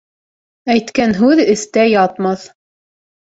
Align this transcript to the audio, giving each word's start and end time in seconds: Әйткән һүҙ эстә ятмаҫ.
Әйткән 0.75 1.13
һүҙ 1.19 1.43
эстә 1.53 1.85
ятмаҫ. 1.91 2.47